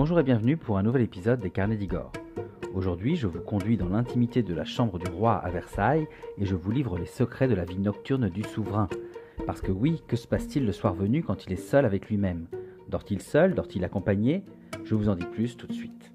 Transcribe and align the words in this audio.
Bonjour 0.00 0.18
et 0.18 0.22
bienvenue 0.22 0.56
pour 0.56 0.78
un 0.78 0.82
nouvel 0.82 1.02
épisode 1.02 1.40
des 1.40 1.50
Carnets 1.50 1.76
d'Igor. 1.76 2.10
Aujourd'hui, 2.72 3.16
je 3.16 3.26
vous 3.26 3.40
conduis 3.40 3.76
dans 3.76 3.90
l'intimité 3.90 4.42
de 4.42 4.54
la 4.54 4.64
chambre 4.64 4.98
du 4.98 5.10
roi 5.10 5.34
à 5.34 5.50
Versailles 5.50 6.08
et 6.38 6.46
je 6.46 6.54
vous 6.54 6.70
livre 6.70 6.96
les 6.96 7.04
secrets 7.04 7.48
de 7.48 7.54
la 7.54 7.66
vie 7.66 7.78
nocturne 7.78 8.30
du 8.30 8.42
souverain. 8.42 8.88
Parce 9.46 9.60
que 9.60 9.70
oui, 9.70 10.02
que 10.08 10.16
se 10.16 10.26
passe-t-il 10.26 10.64
le 10.64 10.72
soir 10.72 10.94
venu 10.94 11.22
quand 11.22 11.44
il 11.44 11.52
est 11.52 11.56
seul 11.56 11.84
avec 11.84 12.08
lui-même? 12.08 12.46
Dort-il 12.88 13.20
seul? 13.20 13.54
Dort-il 13.54 13.84
accompagné? 13.84 14.42
Je 14.84 14.94
vous 14.94 15.10
en 15.10 15.16
dis 15.16 15.26
plus 15.26 15.58
tout 15.58 15.66
de 15.66 15.74
suite. 15.74 16.10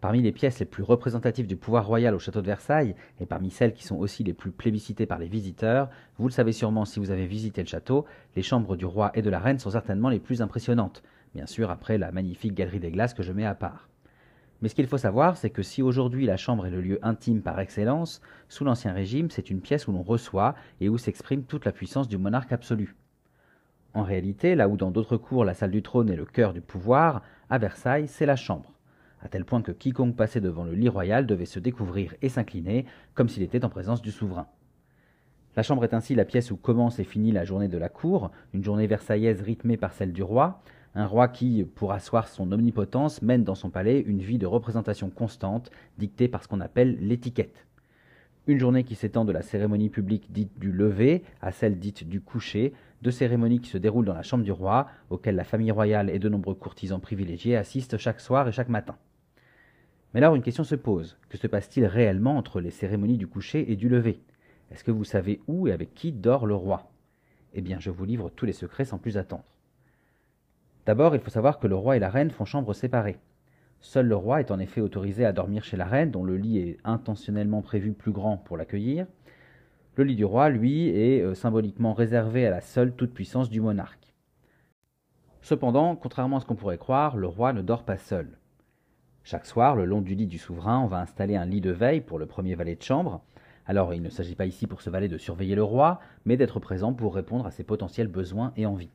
Parmi 0.00 0.22
les 0.22 0.32
pièces 0.32 0.58
les 0.60 0.64
plus 0.64 0.82
représentatives 0.82 1.46
du 1.46 1.56
pouvoir 1.56 1.86
royal 1.86 2.14
au 2.14 2.18
château 2.18 2.40
de 2.40 2.46
Versailles, 2.46 2.94
et 3.20 3.26
parmi 3.26 3.50
celles 3.50 3.74
qui 3.74 3.84
sont 3.84 3.98
aussi 3.98 4.24
les 4.24 4.32
plus 4.32 4.50
plébiscitées 4.50 5.04
par 5.04 5.18
les 5.18 5.28
visiteurs, 5.28 5.90
vous 6.18 6.26
le 6.26 6.32
savez 6.32 6.52
sûrement 6.52 6.86
si 6.86 6.98
vous 6.98 7.10
avez 7.10 7.26
visité 7.26 7.60
le 7.60 7.68
château, 7.68 8.06
les 8.34 8.42
chambres 8.42 8.76
du 8.76 8.86
roi 8.86 9.10
et 9.12 9.20
de 9.20 9.28
la 9.28 9.38
reine 9.38 9.58
sont 9.58 9.72
certainement 9.72 10.08
les 10.08 10.18
plus 10.18 10.40
impressionnantes, 10.40 11.02
bien 11.34 11.44
sûr 11.44 11.70
après 11.70 11.98
la 11.98 12.12
magnifique 12.12 12.54
galerie 12.54 12.80
des 12.80 12.90
glaces 12.90 13.12
que 13.12 13.22
je 13.22 13.32
mets 13.32 13.44
à 13.44 13.54
part. 13.54 13.90
Mais 14.62 14.70
ce 14.70 14.74
qu'il 14.74 14.86
faut 14.86 14.98
savoir, 14.98 15.36
c'est 15.36 15.50
que 15.50 15.62
si 15.62 15.82
aujourd'hui 15.82 16.24
la 16.24 16.38
chambre 16.38 16.64
est 16.64 16.70
le 16.70 16.80
lieu 16.80 16.98
intime 17.02 17.42
par 17.42 17.60
excellence, 17.60 18.22
sous 18.48 18.64
l'Ancien 18.64 18.94
Régime, 18.94 19.30
c'est 19.30 19.50
une 19.50 19.60
pièce 19.60 19.86
où 19.86 19.92
l'on 19.92 20.02
reçoit 20.02 20.54
et 20.80 20.88
où 20.88 20.96
s'exprime 20.96 21.44
toute 21.44 21.66
la 21.66 21.72
puissance 21.72 22.08
du 22.08 22.16
monarque 22.16 22.52
absolu. 22.52 22.96
En 23.92 24.02
réalité, 24.02 24.54
là 24.54 24.68
où 24.68 24.78
dans 24.78 24.90
d'autres 24.90 25.18
cours 25.18 25.44
la 25.44 25.54
salle 25.54 25.72
du 25.72 25.82
trône 25.82 26.08
est 26.08 26.16
le 26.16 26.24
cœur 26.24 26.54
du 26.54 26.62
pouvoir, 26.62 27.22
à 27.50 27.58
Versailles, 27.58 28.08
c'est 28.08 28.26
la 28.26 28.36
chambre 28.36 28.72
à 29.22 29.28
tel 29.28 29.44
point 29.44 29.62
que 29.62 29.72
quiconque 29.72 30.16
passait 30.16 30.40
devant 30.40 30.64
le 30.64 30.74
lit 30.74 30.88
royal 30.88 31.26
devait 31.26 31.46
se 31.46 31.58
découvrir 31.58 32.14
et 32.22 32.28
s'incliner, 32.28 32.86
comme 33.14 33.28
s'il 33.28 33.42
était 33.42 33.64
en 33.64 33.68
présence 33.68 34.02
du 34.02 34.10
souverain. 34.10 34.46
La 35.56 35.62
chambre 35.62 35.84
est 35.84 35.94
ainsi 35.94 36.14
la 36.14 36.24
pièce 36.24 36.50
où 36.50 36.56
commence 36.56 36.98
et 37.00 37.04
finit 37.04 37.32
la 37.32 37.44
journée 37.44 37.68
de 37.68 37.78
la 37.78 37.88
cour, 37.88 38.30
une 38.54 38.62
journée 38.62 38.86
versaillaise 38.86 39.42
rythmée 39.42 39.76
par 39.76 39.92
celle 39.92 40.12
du 40.12 40.22
roi, 40.22 40.62
un 40.94 41.06
roi 41.06 41.28
qui, 41.28 41.64
pour 41.64 41.92
asseoir 41.92 42.28
son 42.28 42.50
omnipotence, 42.52 43.22
mène 43.22 43.44
dans 43.44 43.54
son 43.54 43.70
palais 43.70 44.00
une 44.00 44.20
vie 44.20 44.38
de 44.38 44.46
représentation 44.46 45.10
constante, 45.10 45.70
dictée 45.98 46.28
par 46.28 46.42
ce 46.42 46.48
qu'on 46.48 46.60
appelle 46.60 46.98
l'étiquette. 47.00 47.66
Une 48.46 48.58
journée 48.58 48.84
qui 48.84 48.94
s'étend 48.94 49.24
de 49.24 49.32
la 49.32 49.42
cérémonie 49.42 49.90
publique 49.90 50.32
dite 50.32 50.58
du 50.58 50.72
lever 50.72 51.22
à 51.42 51.52
celle 51.52 51.78
dite 51.78 52.08
du 52.08 52.20
coucher, 52.20 52.72
deux 53.02 53.10
cérémonies 53.10 53.60
qui 53.60 53.70
se 53.70 53.78
déroulent 53.78 54.06
dans 54.06 54.14
la 54.14 54.22
chambre 54.22 54.44
du 54.44 54.52
roi, 54.52 54.88
auxquelles 55.10 55.36
la 55.36 55.44
famille 55.44 55.70
royale 55.70 56.10
et 56.10 56.18
de 56.18 56.28
nombreux 56.28 56.54
courtisans 56.54 57.00
privilégiés 57.00 57.56
assistent 57.56 57.98
chaque 57.98 58.20
soir 58.20 58.48
et 58.48 58.52
chaque 58.52 58.68
matin. 58.68 58.96
Mais 60.12 60.18
alors 60.18 60.34
une 60.34 60.42
question 60.42 60.64
se 60.64 60.74
pose. 60.74 61.18
Que 61.28 61.38
se 61.38 61.46
passe-t-il 61.46 61.86
réellement 61.86 62.36
entre 62.36 62.60
les 62.60 62.70
cérémonies 62.70 63.18
du 63.18 63.26
coucher 63.26 63.70
et 63.70 63.76
du 63.76 63.88
lever? 63.88 64.20
Est-ce 64.70 64.84
que 64.84 64.90
vous 64.90 65.04
savez 65.04 65.40
où 65.46 65.68
et 65.68 65.72
avec 65.72 65.94
qui 65.94 66.12
dort 66.12 66.46
le 66.46 66.54
roi? 66.54 66.90
Eh 67.54 67.60
bien, 67.60 67.78
je 67.80 67.90
vous 67.90 68.04
livre 68.04 68.30
tous 68.30 68.46
les 68.46 68.52
secrets 68.52 68.84
sans 68.84 68.98
plus 68.98 69.18
attendre. 69.18 69.44
D'abord, 70.86 71.14
il 71.14 71.20
faut 71.20 71.30
savoir 71.30 71.58
que 71.58 71.66
le 71.66 71.76
roi 71.76 71.96
et 71.96 72.00
la 72.00 72.10
reine 72.10 72.30
font 72.30 72.44
chambre 72.44 72.72
séparée. 72.74 73.18
Seul 73.80 74.06
le 74.06 74.16
roi 74.16 74.40
est 74.40 74.50
en 74.50 74.58
effet 74.58 74.80
autorisé 74.80 75.24
à 75.24 75.32
dormir 75.32 75.64
chez 75.64 75.76
la 75.76 75.86
reine, 75.86 76.10
dont 76.10 76.24
le 76.24 76.36
lit 76.36 76.58
est 76.58 76.78
intentionnellement 76.84 77.62
prévu 77.62 77.92
plus 77.92 78.12
grand 78.12 78.36
pour 78.36 78.56
l'accueillir. 78.56 79.06
Le 79.96 80.04
lit 80.04 80.16
du 80.16 80.24
roi, 80.24 80.50
lui, 80.50 80.88
est 80.88 81.20
euh, 81.22 81.34
symboliquement 81.34 81.94
réservé 81.94 82.46
à 82.46 82.50
la 82.50 82.60
seule 82.60 82.94
toute-puissance 82.94 83.50
du 83.50 83.60
monarque. 83.60 84.14
Cependant, 85.42 85.96
contrairement 85.96 86.36
à 86.36 86.40
ce 86.40 86.46
qu'on 86.46 86.54
pourrait 86.54 86.78
croire, 86.78 87.16
le 87.16 87.26
roi 87.26 87.52
ne 87.52 87.62
dort 87.62 87.84
pas 87.84 87.96
seul. 87.96 88.38
Chaque 89.30 89.46
soir, 89.46 89.76
le 89.76 89.84
long 89.84 90.00
du 90.00 90.16
lit 90.16 90.26
du 90.26 90.38
souverain, 90.38 90.80
on 90.80 90.88
va 90.88 90.98
installer 90.98 91.36
un 91.36 91.44
lit 91.44 91.60
de 91.60 91.70
veille 91.70 92.00
pour 92.00 92.18
le 92.18 92.26
premier 92.26 92.56
valet 92.56 92.74
de 92.74 92.82
chambre. 92.82 93.22
Alors, 93.64 93.94
il 93.94 94.02
ne 94.02 94.08
s'agit 94.08 94.34
pas 94.34 94.44
ici 94.44 94.66
pour 94.66 94.82
ce 94.82 94.90
valet 94.90 95.06
de 95.06 95.18
surveiller 95.18 95.54
le 95.54 95.62
roi, 95.62 96.00
mais 96.24 96.36
d'être 96.36 96.58
présent 96.58 96.92
pour 96.94 97.14
répondre 97.14 97.46
à 97.46 97.52
ses 97.52 97.62
potentiels 97.62 98.08
besoins 98.08 98.52
et 98.56 98.66
envies. 98.66 98.90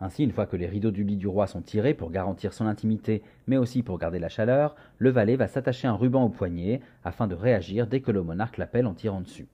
Ainsi, 0.00 0.24
une 0.24 0.32
fois 0.32 0.46
que 0.46 0.56
les 0.56 0.66
rideaux 0.66 0.90
du 0.90 1.04
lit 1.04 1.16
du 1.16 1.28
roi 1.28 1.46
sont 1.46 1.62
tirés 1.62 1.94
pour 1.94 2.10
garantir 2.10 2.52
son 2.52 2.66
intimité, 2.66 3.22
mais 3.46 3.58
aussi 3.58 3.84
pour 3.84 3.98
garder 3.98 4.18
la 4.18 4.28
chaleur, 4.28 4.74
le 4.98 5.10
valet 5.10 5.36
va 5.36 5.46
s'attacher 5.46 5.86
un 5.86 5.94
ruban 5.94 6.24
au 6.24 6.30
poignet 6.30 6.80
afin 7.04 7.28
de 7.28 7.36
réagir 7.36 7.86
dès 7.86 8.00
que 8.00 8.10
le 8.10 8.24
monarque 8.24 8.58
l'appelle 8.58 8.88
en 8.88 8.94
tirant 8.94 9.20
dessus. 9.20 9.46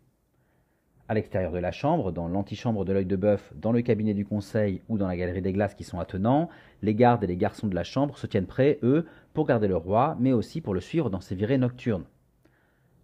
À 1.06 1.12
l'extérieur 1.12 1.52
de 1.52 1.58
la 1.58 1.70
chambre, 1.70 2.12
dans 2.12 2.28
l'antichambre 2.28 2.86
de 2.86 2.92
l'œil 2.94 3.04
de 3.04 3.16
bœuf, 3.16 3.52
dans 3.56 3.72
le 3.72 3.82
cabinet 3.82 4.14
du 4.14 4.24
conseil 4.24 4.80
ou 4.88 4.96
dans 4.96 5.06
la 5.06 5.18
galerie 5.18 5.42
des 5.42 5.52
glaces 5.52 5.74
qui 5.74 5.84
sont 5.84 6.00
attenants, 6.00 6.48
les 6.80 6.94
gardes 6.94 7.22
et 7.22 7.26
les 7.26 7.36
garçons 7.36 7.66
de 7.66 7.74
la 7.74 7.84
chambre 7.84 8.16
se 8.16 8.26
tiennent 8.26 8.46
prêts, 8.46 8.78
eux, 8.82 9.04
pour 9.34 9.46
garder 9.46 9.68
le 9.68 9.76
roi, 9.76 10.16
mais 10.18 10.32
aussi 10.32 10.62
pour 10.62 10.72
le 10.72 10.80
suivre 10.80 11.10
dans 11.10 11.20
ses 11.20 11.34
virées 11.34 11.58
nocturnes. 11.58 12.06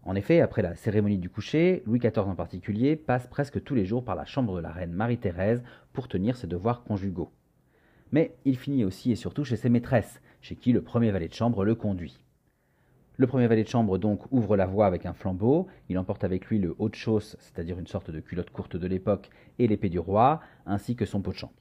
En 0.03 0.15
effet, 0.15 0.41
après 0.41 0.63
la 0.63 0.77
cérémonie 0.77 1.19
du 1.19 1.29
coucher, 1.29 1.83
Louis 1.85 1.99
XIV 1.99 2.21
en 2.21 2.35
particulier 2.35 2.97
passe 2.97 3.27
presque 3.27 3.63
tous 3.63 3.75
les 3.75 3.85
jours 3.85 4.03
par 4.03 4.15
la 4.15 4.25
chambre 4.25 4.57
de 4.57 4.63
la 4.63 4.73
reine 4.73 4.93
Marie-Thérèse 4.93 5.63
pour 5.93 6.09
tenir 6.09 6.37
ses 6.37 6.47
devoirs 6.47 6.85
conjugaux. 6.85 7.31
Mais 8.13 8.35
il 8.47 8.57
finit 8.57 8.87
aussi 8.87 9.13
et 9.13 9.17
surtout 9.17 9.45
chez 9.45 9.57
ses 9.57 9.69
maîtresses, 9.69 10.23
chez 10.41 10.57
qui 10.57 10.73
le 10.73 10.81
premier 10.81 11.11
valet 11.11 11.29
de 11.29 11.35
chambre 11.35 11.67
le 11.67 11.75
conduit. 11.75 12.19
Le 13.21 13.27
premier 13.27 13.49
valet 13.49 13.65
de 13.65 13.69
chambre 13.69 13.99
donc 13.99 14.23
ouvre 14.33 14.57
la 14.57 14.65
voie 14.65 14.87
avec 14.87 15.05
un 15.05 15.13
flambeau, 15.13 15.67
il 15.91 15.99
emporte 15.99 16.25
avec 16.25 16.47
lui 16.47 16.59
le 16.59 16.75
haut 16.79 16.89
de 16.89 16.95
chausse, 16.95 17.37
c'est-à-dire 17.39 17.79
une 17.79 17.87
sorte 17.87 18.11
de 18.11 18.19
culotte 18.19 18.49
courte 18.49 18.77
de 18.77 18.87
l'époque, 18.87 19.29
et 19.59 19.69
l'épée 19.69 19.91
du 19.91 19.99
roi, 19.99 20.41
ainsi 20.65 20.97
que 20.97 21.05
son 21.05 21.21
pot 21.21 21.33
de 21.33 21.37
chambre. 21.37 21.53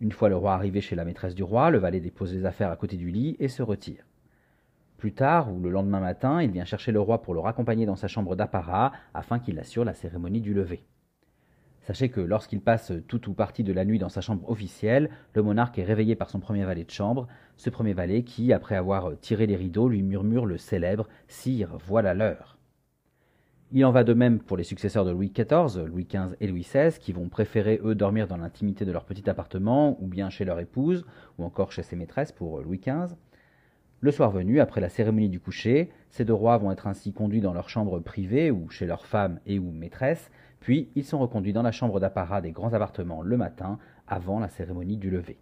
Une 0.00 0.12
fois 0.12 0.28
le 0.28 0.36
roi 0.36 0.54
arrivé 0.54 0.80
chez 0.80 0.94
la 0.94 1.04
maîtresse 1.04 1.34
du 1.34 1.42
roi, 1.42 1.70
le 1.70 1.78
valet 1.78 1.98
dépose 1.98 2.32
les 2.32 2.44
affaires 2.44 2.70
à 2.70 2.76
côté 2.76 2.96
du 2.96 3.10
lit 3.10 3.34
et 3.40 3.48
se 3.48 3.64
retire. 3.64 4.06
Plus 4.96 5.12
tard, 5.12 5.52
ou 5.52 5.58
le 5.58 5.70
lendemain 5.70 5.98
matin, 5.98 6.40
il 6.40 6.52
vient 6.52 6.64
chercher 6.64 6.92
le 6.92 7.00
roi 7.00 7.20
pour 7.20 7.34
le 7.34 7.40
raccompagner 7.40 7.84
dans 7.84 7.96
sa 7.96 8.06
chambre 8.06 8.36
d'apparat 8.36 8.92
afin 9.12 9.40
qu'il 9.40 9.58
assure 9.58 9.84
la 9.84 9.92
cérémonie 9.92 10.40
du 10.40 10.54
lever. 10.54 10.86
Sachez 11.86 12.08
que 12.08 12.20
lorsqu'il 12.20 12.60
passe 12.60 12.92
tout 13.06 13.30
ou 13.30 13.32
partie 13.32 13.62
de 13.62 13.72
la 13.72 13.84
nuit 13.84 14.00
dans 14.00 14.08
sa 14.08 14.20
chambre 14.20 14.50
officielle, 14.50 15.08
le 15.34 15.42
monarque 15.44 15.78
est 15.78 15.84
réveillé 15.84 16.16
par 16.16 16.30
son 16.30 16.40
premier 16.40 16.64
valet 16.64 16.82
de 16.82 16.90
chambre, 16.90 17.28
ce 17.56 17.70
premier 17.70 17.92
valet 17.92 18.24
qui, 18.24 18.52
après 18.52 18.74
avoir 18.74 19.12
tiré 19.20 19.46
les 19.46 19.54
rideaux, 19.54 19.88
lui 19.88 20.02
murmure 20.02 20.46
le 20.46 20.58
célèbre 20.58 21.06
Sire, 21.28 21.78
voilà 21.86 22.12
l'heure. 22.12 22.58
Il 23.70 23.84
en 23.84 23.92
va 23.92 24.02
de 24.02 24.14
même 24.14 24.40
pour 24.40 24.56
les 24.56 24.64
successeurs 24.64 25.04
de 25.04 25.12
Louis 25.12 25.30
XIV, 25.32 25.86
Louis 25.86 26.08
XV 26.12 26.34
et 26.40 26.48
Louis 26.48 26.62
XVI, 26.62 26.98
qui 26.98 27.12
vont 27.12 27.28
préférer 27.28 27.80
eux 27.84 27.94
dormir 27.94 28.26
dans 28.26 28.36
l'intimité 28.36 28.84
de 28.84 28.90
leur 28.90 29.04
petit 29.04 29.30
appartement, 29.30 29.96
ou 30.02 30.08
bien 30.08 30.28
chez 30.28 30.44
leur 30.44 30.58
épouse, 30.58 31.06
ou 31.38 31.44
encore 31.44 31.70
chez 31.70 31.84
ses 31.84 31.94
maîtresses 31.94 32.32
pour 32.32 32.62
Louis 32.62 32.80
XV. 32.80 33.14
Le 34.00 34.10
soir 34.10 34.32
venu, 34.32 34.58
après 34.58 34.80
la 34.80 34.88
cérémonie 34.88 35.28
du 35.28 35.38
coucher, 35.38 35.90
ces 36.10 36.24
deux 36.24 36.34
rois 36.34 36.58
vont 36.58 36.72
être 36.72 36.88
ainsi 36.88 37.12
conduits 37.12 37.40
dans 37.40 37.54
leur 37.54 37.68
chambre 37.68 38.00
privée 38.00 38.50
ou 38.50 38.68
chez 38.70 38.86
leurs 38.86 39.06
femmes 39.06 39.38
et 39.46 39.60
ou 39.60 39.70
maîtresses, 39.70 40.30
puis 40.60 40.90
ils 40.94 41.04
sont 41.04 41.18
reconduits 41.18 41.52
dans 41.52 41.62
la 41.62 41.72
chambre 41.72 42.00
d'apparat 42.00 42.40
des 42.40 42.52
grands 42.52 42.72
appartements 42.72 43.22
le 43.22 43.36
matin, 43.36 43.78
avant 44.06 44.38
la 44.38 44.48
cérémonie 44.48 44.96
du 44.96 45.10
lever. 45.10 45.38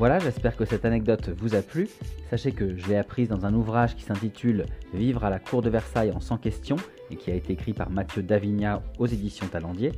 Voilà, 0.00 0.18
j'espère 0.18 0.56
que 0.56 0.64
cette 0.64 0.86
anecdote 0.86 1.28
vous 1.28 1.54
a 1.54 1.60
plu. 1.60 1.86
Sachez 2.30 2.52
que 2.52 2.74
je 2.74 2.88
l'ai 2.88 2.96
apprise 2.96 3.28
dans 3.28 3.44
un 3.44 3.52
ouvrage 3.52 3.96
qui 3.96 4.02
s'intitule 4.02 4.64
Vivre 4.94 5.24
à 5.24 5.30
la 5.30 5.38
cour 5.38 5.60
de 5.60 5.68
Versailles 5.68 6.10
en 6.10 6.20
100 6.20 6.38
questions 6.38 6.76
et 7.10 7.16
qui 7.16 7.30
a 7.30 7.34
été 7.34 7.52
écrit 7.52 7.74
par 7.74 7.90
Mathieu 7.90 8.22
Davignat 8.22 8.82
aux 8.98 9.06
éditions 9.06 9.46
Talendier. 9.46 9.92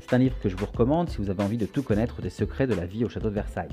C'est 0.00 0.14
un 0.14 0.18
livre 0.18 0.38
que 0.40 0.48
je 0.48 0.56
vous 0.56 0.64
recommande 0.64 1.10
si 1.10 1.18
vous 1.18 1.28
avez 1.28 1.42
envie 1.42 1.58
de 1.58 1.66
tout 1.66 1.82
connaître 1.82 2.22
des 2.22 2.30
secrets 2.30 2.66
de 2.66 2.74
la 2.74 2.86
vie 2.86 3.04
au 3.04 3.10
château 3.10 3.28
de 3.28 3.34
Versailles. 3.34 3.68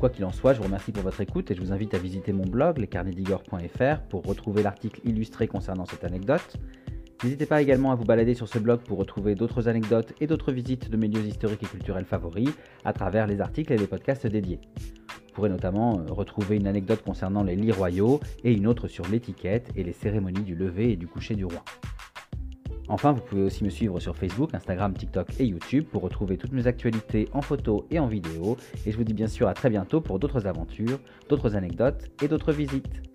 Quoi 0.00 0.10
qu'il 0.10 0.24
en 0.24 0.32
soit, 0.32 0.52
je 0.52 0.58
vous 0.58 0.64
remercie 0.64 0.92
pour 0.92 1.02
votre 1.02 1.20
écoute 1.20 1.50
et 1.50 1.54
je 1.54 1.60
vous 1.60 1.72
invite 1.72 1.94
à 1.94 1.98
visiter 1.98 2.32
mon 2.32 2.44
blog 2.44 2.78
lescarnedigor.fr 2.78 4.00
pour 4.08 4.24
retrouver 4.24 4.62
l'article 4.62 5.00
illustré 5.04 5.46
concernant 5.46 5.86
cette 5.86 6.04
anecdote. 6.04 6.58
N'hésitez 7.22 7.46
pas 7.46 7.62
également 7.62 7.92
à 7.92 7.94
vous 7.94 8.04
balader 8.04 8.34
sur 8.34 8.48
ce 8.48 8.58
blog 8.58 8.80
pour 8.80 8.98
retrouver 8.98 9.34
d'autres 9.34 9.68
anecdotes 9.68 10.12
et 10.20 10.26
d'autres 10.26 10.52
visites 10.52 10.90
de 10.90 10.96
mes 10.96 11.08
lieux 11.08 11.24
historiques 11.24 11.62
et 11.62 11.66
culturels 11.66 12.04
favoris 12.04 12.50
à 12.84 12.92
travers 12.92 13.26
les 13.26 13.40
articles 13.40 13.72
et 13.72 13.78
les 13.78 13.86
podcasts 13.86 14.26
dédiés. 14.26 14.60
Vous 15.08 15.32
pourrez 15.32 15.48
notamment 15.48 15.98
euh, 15.98 16.12
retrouver 16.12 16.56
une 16.56 16.66
anecdote 16.66 17.02
concernant 17.02 17.42
les 17.42 17.56
lits 17.56 17.72
royaux 17.72 18.20
et 18.42 18.52
une 18.52 18.66
autre 18.66 18.88
sur 18.88 19.06
l'étiquette 19.08 19.70
et 19.74 19.84
les 19.84 19.92
cérémonies 19.92 20.42
du 20.42 20.54
lever 20.54 20.92
et 20.92 20.96
du 20.96 21.06
coucher 21.06 21.34
du 21.34 21.44
roi. 21.44 21.64
Enfin, 22.88 23.12
vous 23.12 23.20
pouvez 23.22 23.42
aussi 23.42 23.64
me 23.64 23.70
suivre 23.70 23.98
sur 24.00 24.14
Facebook, 24.14 24.54
Instagram, 24.54 24.92
TikTok 24.94 25.28
et 25.40 25.46
YouTube 25.46 25.84
pour 25.90 26.02
retrouver 26.02 26.36
toutes 26.36 26.52
mes 26.52 26.66
actualités 26.66 27.28
en 27.32 27.40
photo 27.40 27.86
et 27.90 27.98
en 27.98 28.06
vidéo. 28.06 28.56
Et 28.86 28.92
je 28.92 28.96
vous 28.96 29.04
dis 29.04 29.14
bien 29.14 29.28
sûr 29.28 29.48
à 29.48 29.54
très 29.54 29.70
bientôt 29.70 30.00
pour 30.00 30.18
d'autres 30.18 30.46
aventures, 30.46 30.98
d'autres 31.28 31.56
anecdotes 31.56 32.10
et 32.22 32.28
d'autres 32.28 32.52
visites. 32.52 33.13